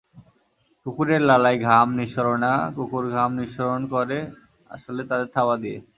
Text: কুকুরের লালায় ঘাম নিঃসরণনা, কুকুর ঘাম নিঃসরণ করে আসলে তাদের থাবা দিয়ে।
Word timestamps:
কুকুরের 0.85 1.21
লালায় 1.29 1.59
ঘাম 1.67 1.87
নিঃসরণনা, 1.99 2.53
কুকুর 2.75 3.05
ঘাম 3.15 3.29
নিঃসরণ 3.39 3.81
করে 3.93 4.17
আসলে 4.69 5.01
তাদের 5.09 5.27
থাবা 5.35 5.55
দিয়ে। 5.63 5.77